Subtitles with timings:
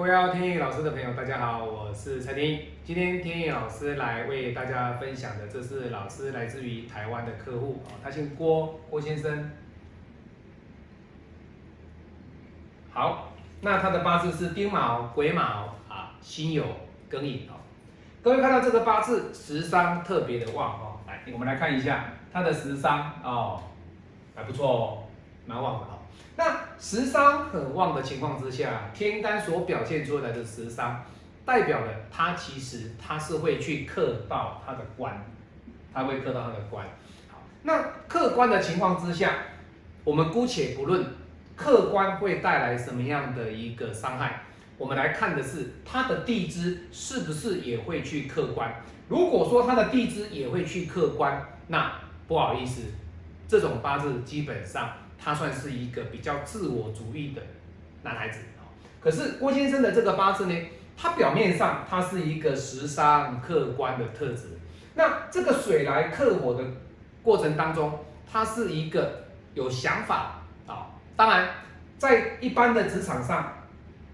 [0.00, 2.58] 各位要天意老师的朋友，大家好，我是蔡天。
[2.82, 9.50] 今天天意老师来为大家分享的，这是老师来自于台湾的客户哦，他姓郭，郭先生。
[12.90, 16.62] 好，那他的八字是丁卯、癸卯啊，辛酉、
[17.10, 17.60] 庚寅哦。
[18.22, 23.62] 各位看到这个八字食伤特别的旺哦，来，我们来看一下他的食伤哦，
[24.34, 25.04] 还不错哦，
[25.44, 25.99] 蛮旺的哦。
[26.36, 31.04] 那食伤很旺的情况之下，天干所表现出来的食伤，
[31.44, 35.22] 代表了他其实他是会去克到他的官，
[35.92, 36.86] 他会克到他的官。
[37.28, 39.34] 好，那客观的情况之下，
[40.04, 41.04] 我们姑且不论
[41.54, 44.44] 客观会带来什么样的一个伤害，
[44.78, 48.82] 我们来看的是他的地支是不是也会去客观。
[49.08, 51.92] 如果说他的地支也会去客观，那
[52.26, 52.82] 不好意思，
[53.46, 54.90] 这种八字基本上。
[55.22, 57.42] 他算是一个比较自我主义的
[58.02, 58.40] 男孩子
[58.98, 60.54] 可是郭先生的这个八字呢，
[60.96, 64.58] 他表面上他是一个时尚客观的特质。
[64.94, 66.62] 那这个水来克火的
[67.22, 67.98] 过程当中，
[68.30, 70.88] 他是一个有想法啊。
[71.16, 71.48] 当然，
[71.96, 73.52] 在一般的职场上，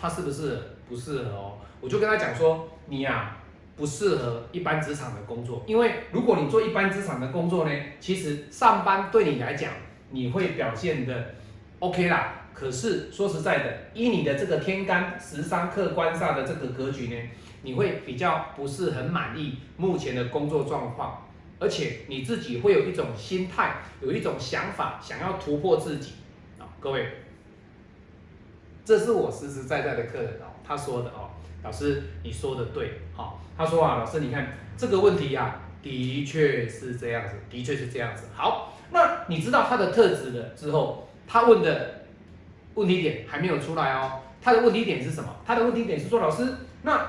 [0.00, 1.58] 他是不是不适合哦？
[1.80, 3.36] 我就跟他讲说，你呀
[3.76, 9.72] 不适合一般职场的工作，因为如果你做一般职场的工作呢，其实上班对你来讲。
[10.10, 11.34] 你会表现的
[11.80, 17.16] OK 啦，可是说实在的，依你的这个天干十三克官煞的这个格局呢，
[17.62, 21.28] 你会比较不是很满意目前的工作状况，
[21.58, 26.14] 而且你自己会有一种心态，有一种想法，想要突破自己。
[26.58, 27.06] 啊，各位，
[28.84, 31.30] 这是我实实在在的客人哦，他说的哦，
[31.62, 38.67] 老师你说的对，好，他说啊，老师你看这个问题呀，的确是这样子，的确是这样子，好。
[38.90, 42.04] 那你知道他的特质了之后，他问的
[42.74, 44.20] 问题点还没有出来哦。
[44.40, 45.28] 他的问题点是什么？
[45.44, 46.46] 他的问题点是说，老师，
[46.82, 47.06] 那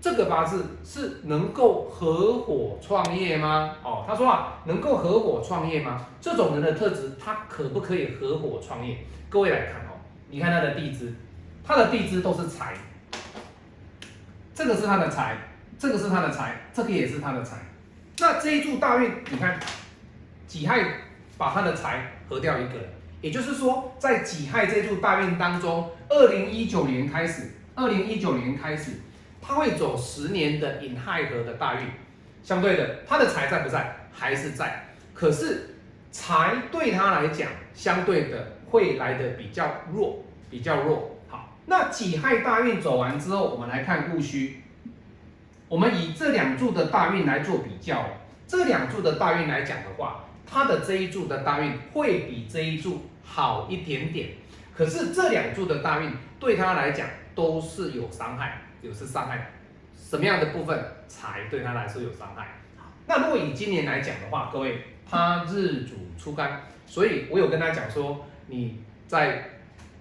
[0.00, 3.76] 这个八字是能够合伙创业吗？
[3.82, 6.06] 哦，他说啊，能够合伙创业吗？
[6.20, 8.98] 这种人的特质，他可不可以合伙创业？
[9.28, 9.98] 各位来看哦，
[10.30, 11.12] 你看他的地支，
[11.64, 12.74] 他的地支都是财，
[14.54, 15.36] 这个是他的财，
[15.78, 17.58] 这个是他的财，这个也是他的财。
[18.20, 19.58] 那这一柱大运，你看。
[20.54, 20.84] 己亥
[21.36, 22.74] 把他的财合掉一个，
[23.20, 28.92] 也就是说，在己亥这柱大运当中，二零一九年开始，二零一九年开始，
[29.42, 31.88] 他会走十年的寅亥合的大运。
[32.44, 33.96] 相对的，他的财在不在？
[34.12, 34.84] 还是在。
[35.12, 35.74] 可是
[36.12, 41.18] 财对他来讲，相对的会来的比较弱，比较弱。
[41.28, 44.58] 好，那己亥大运走完之后，我们来看戊戌。
[45.66, 48.06] 我们以这两柱的大运来做比较，
[48.46, 50.20] 这两柱的大运来讲的话。
[50.46, 54.30] 他的这一柱的大运会比这一柱好一点点，
[54.74, 59.50] 可是这两柱的大运对他来讲都是有伤害，有是伤害。
[59.96, 62.60] 什么样的部分才对他来说有伤害？
[63.06, 69.50] 那如果以今年来讲的话，各位他日主出干，所以我有跟他讲说，你在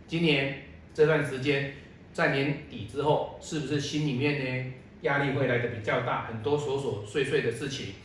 [0.07, 1.73] 今年这段时间，
[2.11, 7.95] 在年底之后，是不是心里面呢压力会来的比较大，很多琐琐碎碎的事情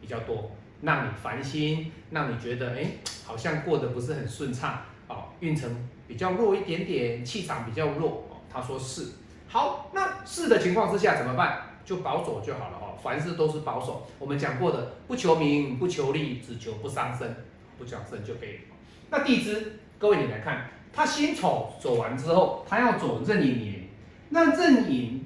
[0.00, 0.50] 比较多。
[0.82, 2.84] 让你烦心，让你觉得哎，
[3.24, 5.70] 好像过得不是很顺畅哦，运程
[6.06, 8.36] 比较弱一点点，气场比较弱哦。
[8.52, 9.12] 他说是，
[9.48, 11.62] 好，那是的情况之下怎么办？
[11.84, 14.06] 就保守就好了哦，凡事都是保守。
[14.18, 17.34] 我们讲过的，不求名，不求利，只求不伤身，
[17.78, 18.58] 不伤身就可以。
[19.08, 23.88] 那地支，各位你来看，他辛丑走完之后，他要走壬寅年，
[24.30, 25.24] 那壬寅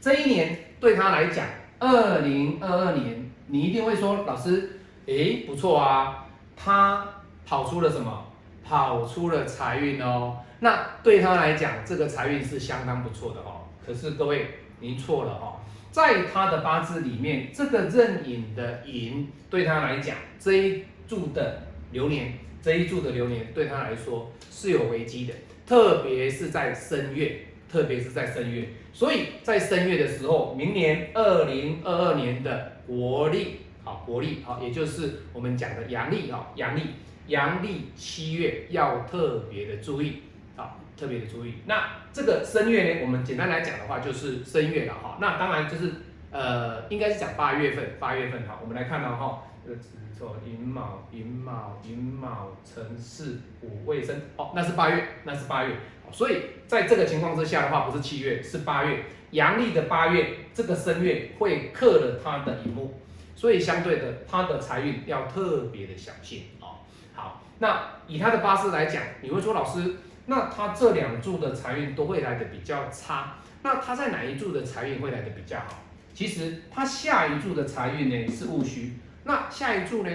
[0.00, 1.44] 这一年对他来讲。
[1.78, 7.06] 二零二二年，你一定会说，老师，诶，不错啊，他
[7.46, 8.24] 跑出了什么？
[8.64, 10.38] 跑出了财运哦。
[10.60, 13.62] 那对他来讲，这个财运是相当不错的哦。
[13.86, 15.60] 可是各位，您错了哦，
[15.92, 25.34] 在他的八字里面，这个壬寅的寅对他来讲，这一柱的流年，这一柱的流年对他来说是有危机的，
[25.64, 27.46] 特别是在申月。
[27.70, 36.80] 特别是在正月，所以在正月的时候，明年二零二二年的国历，好国历，好，也就是我们讲的阳历，哈阳历，
[37.26, 40.22] 阳历七月要特别的注意，
[40.56, 41.54] 好，特别的注意。
[41.66, 45.18] 那这个正月呢，我们简单来讲的话，就是正月了，哈。
[45.20, 45.92] 那当然就是
[46.30, 48.58] 呃，应该是讲八月份，八月份，哈。
[48.60, 49.74] 我们来看到哈，呃，
[50.16, 55.74] 错，寅卯，寅卯，寅卯辰巳午未申，哦，那是八月，那是八月。
[56.10, 62.94] 所以在这个情况之下的话，不是七月，是八月，阳历的八月，这个申月会克了他的寅木，
[63.34, 66.80] 所以相对的，他的财运要特别的小心哦。
[67.14, 69.96] 好，那以他的八字来讲，你会说老师，
[70.26, 73.36] 那他这两柱的财运都会来的比较差。
[73.62, 75.74] 那他在哪一柱的财运会来的比较好？
[76.18, 80.10] 其实他下一柱的财运呢是戊戌，那下一柱呢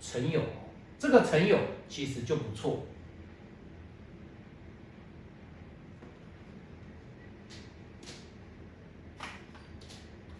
[0.00, 0.40] 辰酉，
[0.98, 1.56] 这个辰酉
[1.88, 2.84] 其实就不错。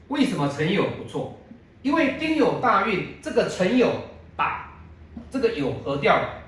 [0.08, 1.38] 为什么辰酉不错？
[1.82, 3.93] 因为丁酉大运，这个辰酉
[4.34, 4.81] 把
[5.31, 6.43] 这个酉合掉了。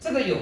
[0.00, 0.38] 这个酉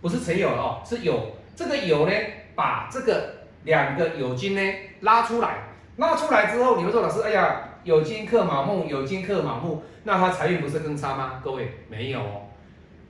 [0.00, 1.36] 不是辰酉了哦，是有。
[1.54, 2.12] 这个有呢，
[2.54, 3.34] 把这个
[3.64, 4.60] 两个有金呢
[5.00, 5.58] 拉出来，
[5.96, 11.40] 拉出来之后，你会说老师，哎呀，有金克卯木，有金克卯木，那他财运不是更差吗？
[11.44, 12.42] 各位没有哦，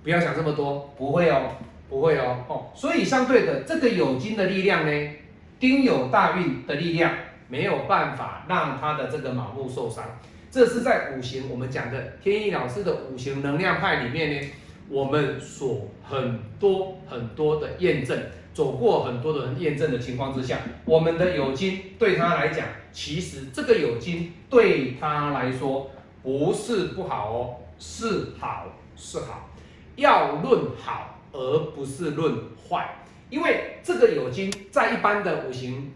[0.02, 1.42] 不要想这么多，不会哦。
[1.90, 5.10] 不会哦，哦，所以相对的，这个有金的力量呢，
[5.58, 7.10] 丁酉大运的力量
[7.48, 10.04] 没有办法让他的这个卯木受伤。
[10.50, 14.48] 这是在五行我们讲的天意老师的五行能量派里面呢，
[14.88, 18.18] 我们所很多很多的验证，
[18.52, 25.90] 走过很多的人验证的情况之下，我们的有金对他来讲，其实这个有金对他来说
[26.22, 29.50] 不是不好哦，是好是好，
[29.96, 31.14] 要论好。
[31.30, 35.92] 而不是论坏，因为这个有金在一般的五行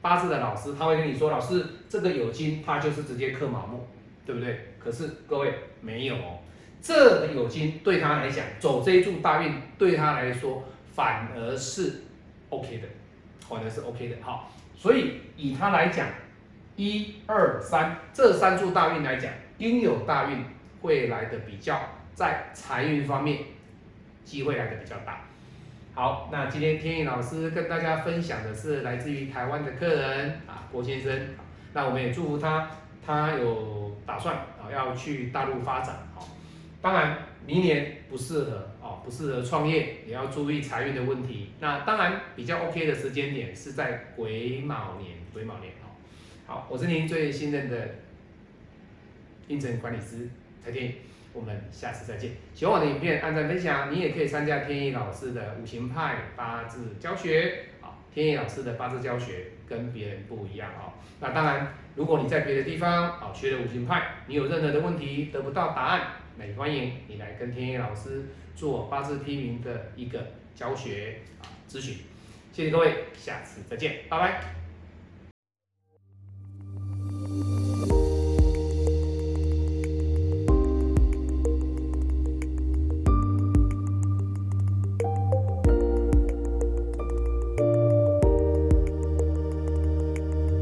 [0.00, 3.86] 八字的老师，他会跟你说，老师这个有金它就是直接克卯木，
[4.24, 4.72] 对不对？
[4.78, 6.40] 可是各位没有哦，
[6.84, 10.62] 这个酉金对他来讲，走这一柱大运对他来说
[10.94, 12.02] 反而是
[12.50, 12.88] OK 的，
[13.48, 14.16] 反而是 OK 的。
[14.20, 16.06] 好，所以以他来讲，
[16.76, 20.44] 一二三这三柱大运来讲，丁酉大运
[20.82, 21.80] 会来的比较
[22.12, 23.38] 在财运方面。
[24.24, 25.20] 机会来的比较大。
[25.94, 31.14] 好，那今天天意老师跟大家分享的是来自于台湾的客人啊，郭先生。
[31.74, 32.70] 那我们也祝福他，
[33.04, 35.94] 他有打算啊要去大陆发展。
[36.14, 36.26] 好，
[36.84, 37.16] 当然
[37.46, 41.52] 明年不适合哦，不适合创业，也要注意财运的问题。
[41.58, 45.88] 那当然比较 OK 的时间点是在癸卯年，癸卯年哦。
[46.46, 47.88] 好，我是您最信任的
[49.48, 50.28] 应征管理师
[50.62, 50.92] 蔡天。
[51.32, 52.32] 我们下次再见。
[52.52, 53.90] 喜欢我的影片，按赞分享。
[53.90, 57.64] 你也可以参加天意老师的五行派八字教学。
[57.80, 60.92] 好，天意老师的八字教学跟别人不一样哦。
[61.18, 66.02] 那当然，如果你在别的地方啊学了五行派，你有任何的问题得不到答案，
[66.38, 71.98] 那也欢迎你来跟天意老师做八字批名的一个教学啊咨询。
[72.52, 74.63] 谢谢各位，下次再见，拜拜。